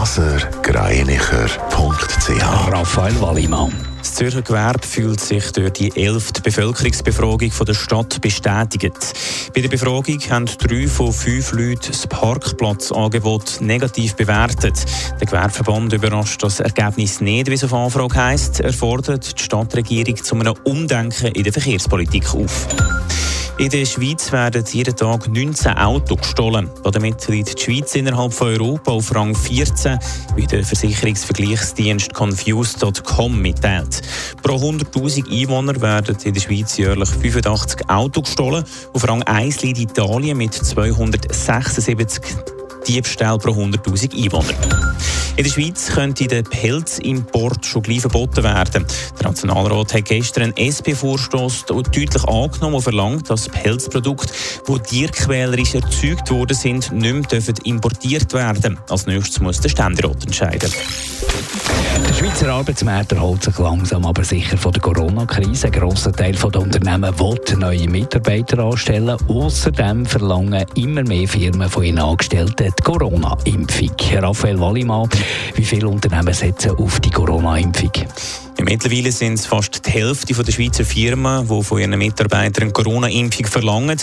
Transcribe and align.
blasergreinicher.ch 0.00 2.72
Raphael 2.72 3.20
Wallimann. 3.20 3.70
Das 3.98 4.14
Zürcher 4.14 4.40
Gewerbe 4.40 4.86
fühlt 4.86 5.20
sich 5.20 5.52
durch 5.52 5.72
die 5.72 5.94
elfte 5.94 6.40
Bevölkerungsbefragung 6.40 7.52
der 7.66 7.74
Stadt 7.74 8.18
bestätigt. 8.22 9.12
Bei 9.54 9.60
der 9.60 9.68
Befragung 9.68 10.18
haben 10.30 10.46
drei 10.46 10.88
von 10.88 11.12
fünf 11.12 11.52
Leuten 11.52 11.88
das 11.88 12.06
Parkplatzangebot 12.06 13.58
negativ 13.60 14.16
bewertet. 14.16 14.86
Der 15.20 15.26
Gewerbeverband 15.26 15.92
überrascht 15.92 16.42
das 16.42 16.60
Ergebnis 16.60 17.20
nicht, 17.20 17.50
wie 17.50 17.54
es 17.54 17.64
auf 17.64 17.74
Anfrage 17.74 18.14
heisst. 18.14 18.60
Er 18.60 18.72
fordert 18.72 19.38
die 19.38 19.42
Stadtregierung 19.42 20.16
zu 20.16 20.34
einem 20.34 20.54
Umdenken 20.64 21.26
in 21.26 21.44
der 21.44 21.52
Verkehrspolitik 21.52 22.34
auf. 22.34 22.68
In 23.60 23.68
der 23.68 23.84
Schweiz 23.84 24.32
werden 24.32 24.64
jeden 24.72 24.96
Tag 24.96 25.28
19 25.28 25.76
Autos 25.76 26.16
gestohlen. 26.16 26.70
Damit 26.82 27.28
liegt 27.28 27.58
die 27.58 27.62
Schweiz 27.62 27.94
innerhalb 27.94 28.32
von 28.32 28.48
Europa 28.48 28.90
auf 28.90 29.14
Rang 29.14 29.34
14, 29.34 29.98
wie 30.34 30.46
der 30.46 30.64
Versicherungsvergleichsdienst 30.64 32.14
Confused.com 32.14 33.38
mitteilt. 33.38 34.00
Pro 34.42 34.54
100.000 34.54 35.30
Einwohner 35.30 35.78
werden 35.78 36.16
in 36.24 36.32
der 36.32 36.40
Schweiz 36.40 36.78
jährlich 36.78 37.10
85 37.10 37.90
Autos 37.90 38.24
gestohlen. 38.24 38.64
Auf 38.94 39.06
Rang 39.06 39.22
1 39.24 39.60
liegt 39.60 39.78
Italien 39.78 40.38
mit 40.38 40.54
276 40.54 42.59
Diebstahl 42.86 43.38
pro 43.38 43.52
100.000 43.52 44.24
Einwohner. 44.24 44.90
In 45.36 45.44
der 45.44 45.50
Schweiz 45.50 45.86
könnte 45.86 46.26
der 46.26 46.42
Pelzimport 46.42 47.64
schon 47.64 47.82
gleich 47.82 48.00
verboten 48.00 48.42
werden. 48.44 48.84
Der 49.18 49.28
Nationalrat 49.28 49.94
hat 49.94 50.04
gestern 50.04 50.42
einen 50.42 50.56
SP-Vorstoß 50.56 51.64
deutlich 51.66 52.24
angenommen 52.24 52.74
und 52.74 52.82
verlangt, 52.82 53.30
dass 53.30 53.48
Pelzprodukte, 53.48 54.32
die 54.68 54.78
tierquälerisch 54.80 55.74
erzeugt 55.74 56.30
worden 56.30 56.54
sind, 56.54 56.92
nicht 56.92 57.32
mehr 57.32 57.54
importiert 57.64 58.32
werden 58.34 58.78
Als 58.88 59.06
nächstes 59.06 59.40
muss 59.40 59.60
der 59.60 59.70
Ständerat 59.70 60.24
entscheiden. 60.24 60.70
Schweizer 62.30 62.52
Arbeitsmarkt 62.52 63.12
erholt 63.12 63.42
sich 63.42 63.58
langsam 63.58 64.06
aber 64.06 64.22
sicher 64.22 64.56
von 64.56 64.70
der 64.72 64.80
Corona-Krise. 64.80 65.66
Ein 65.66 65.72
grosser 65.72 66.12
Teil 66.12 66.34
der 66.34 66.60
Unternehmen 66.60 67.18
will 67.18 67.56
neue 67.58 67.90
Mitarbeiter 67.90 68.60
anstellen. 68.60 69.16
Außerdem 69.26 70.06
verlangen 70.06 70.64
immer 70.76 71.02
mehr 71.02 71.26
Firmen 71.26 71.68
von 71.68 71.82
ihren 71.82 71.98
Angestellten 71.98 72.72
die 72.78 72.82
Corona-Impfung. 72.84 73.96
Raphael 74.22 74.60
Wallimann, 74.60 75.08
wie 75.56 75.64
viele 75.64 75.88
Unternehmen 75.88 76.32
setzen 76.32 76.76
auf 76.76 77.00
die 77.00 77.10
Corona-Impfung? 77.10 77.90
Mittlerweile 78.64 79.10
sind 79.10 79.34
es 79.34 79.46
fast 79.46 79.86
die 79.86 79.90
Hälfte 79.90 80.34
der 80.34 80.52
Schweizer 80.52 80.84
Firmen, 80.84 81.48
die 81.48 81.62
von 81.62 81.78
ihren 81.78 81.96
Mitarbeitern 81.96 82.64
eine 82.64 82.72
Corona-Impfung 82.72 83.46
verlangen. 83.46 83.98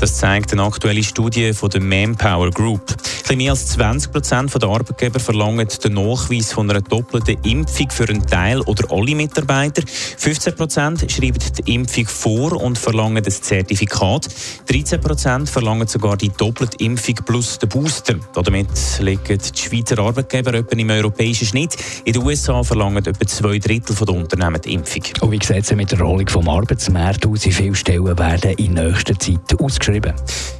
Das 0.00 0.18
zeigt 0.18 0.52
eine 0.52 0.64
aktuelle 0.64 1.02
Studie 1.02 1.52
von 1.54 1.70
der 1.70 1.80
Manpower 1.80 2.50
Group. 2.50 2.94
Ein 3.28 3.38
mehr 3.38 3.52
als 3.52 3.68
20 3.68 4.12
Prozent 4.12 4.62
der 4.62 4.68
Arbeitgeber 4.68 5.18
verlangen 5.18 5.66
den 5.82 5.94
Nachweis 5.94 6.52
von 6.52 6.68
einer 6.68 6.82
doppelten 6.82 7.38
Impfung 7.44 7.90
für 7.90 8.06
einen 8.06 8.26
Teil 8.26 8.60
oder 8.60 8.92
alle 8.92 9.14
Mitarbeiter. 9.14 9.82
15 9.86 10.54
Prozent 10.54 11.10
schreiben 11.10 11.38
die 11.58 11.74
Impfung 11.74 12.06
vor 12.06 12.60
und 12.60 12.76
verlangen 12.76 13.22
das 13.22 13.40
Zertifikat. 13.40 14.28
13 14.66 15.00
Prozent 15.00 15.48
verlangen 15.48 15.88
sogar 15.88 16.18
die 16.18 16.28
doppelte 16.28 16.76
Impfung 16.84 17.14
plus 17.24 17.58
den 17.58 17.70
Booster. 17.70 18.16
Damit 18.34 18.68
liegen 19.00 19.38
die 19.38 19.58
Schweizer 19.58 19.98
Arbeitgeber 19.98 20.52
etwa 20.52 20.76
im 20.76 20.90
europäischen 20.90 21.46
Schnitt. 21.46 21.76
In 22.04 22.12
den 22.12 22.22
USA 22.22 22.62
verlangen 22.62 23.04
etwa 23.06 23.26
zwei 23.26 23.58
Drittel 23.58 23.96
der 24.04 24.14
Unternehmen 24.14 24.60
die 24.60 24.74
Impfung. 24.74 25.02
Und 25.20 25.30
wie 25.32 25.44
sieht 25.44 25.64
es 25.64 25.74
mit 25.74 25.92
der 25.92 26.00
Erholung 26.00 26.28
vom 26.28 26.48
Arbeitsmarkt 26.48 27.26
aus? 27.26 27.44
Wie 27.44 27.52
viele 27.52 27.74
Stellen 27.74 28.18
werden 28.18 28.52
in 28.52 28.74
nächster 28.74 29.18
Zeit 29.18 29.60
ausgeschrieben? 29.60 30.14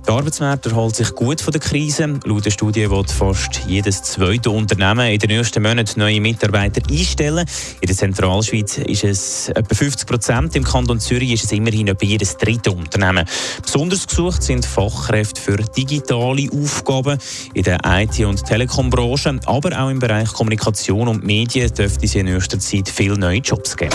Der 0.07 0.15
Arbeitsmarkt 0.15 0.67
erholt 0.67 0.97
sich 0.97 1.15
gut 1.15 1.41
von 1.41 1.53
der 1.53 1.61
Krise. 1.61 2.19
Laut 2.25 2.45
der 2.45 2.51
Studie 2.51 2.91
wird 2.91 3.11
fast 3.11 3.61
jedes 3.69 4.03
zweite 4.03 4.51
Unternehmen 4.51 5.07
in 5.13 5.19
den 5.19 5.31
nächsten 5.31 5.63
Monaten 5.63 6.01
neue 6.01 6.21
Mitarbeiter 6.21 6.83
einstellen. 6.91 7.47
In 7.81 7.87
der 7.87 7.97
Zentralschweiz 7.97 8.79
ist 8.79 9.05
es 9.05 9.49
etwa 9.51 9.75
50 9.75 10.09
Prozent. 10.09 10.57
Im 10.57 10.65
Kanton 10.65 10.99
Zürich 10.99 11.33
ist 11.33 11.45
es 11.45 11.53
immerhin 11.53 11.87
etwa 11.87 12.05
jedes 12.05 12.37
dritte 12.37 12.73
Unternehmen. 12.73 13.25
Besonders 13.63 14.09
gesucht 14.09 14.43
sind 14.43 14.67
Fachkräfte 14.67 15.41
für 15.41 15.57
digitale 15.57 16.49
Aufgaben 16.53 17.19
in 17.55 17.63
der 17.63 17.79
IT- 17.85 18.25
und 18.25 18.45
Telekombranche, 18.45 19.39
aber 19.47 19.81
auch 19.81 19.89
im 19.89 20.01
Bereich 20.01 20.33
Kommunikation 20.33 21.07
und 21.07 21.25
Medien 21.25 21.73
dürfte 21.73 22.07
es 22.07 22.15
in 22.17 22.27
nächster 22.27 22.59
Zeit 22.59 22.89
viel 22.89 23.13
neue 23.13 23.39
Jobs 23.39 23.77
geben. 23.77 23.95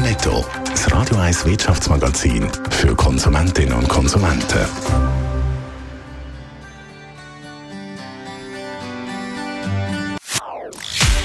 Netto, 0.00 0.44
das 0.70 0.92
Radio 0.92 1.16
1 1.16 1.44
Wirtschaftsmagazin 1.44 2.46
für 2.70 2.94
Konsumentinnen 2.94 3.74
und 3.74 3.88
Konsumenten. 3.88 5.23